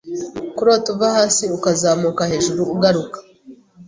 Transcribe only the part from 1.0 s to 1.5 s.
hasi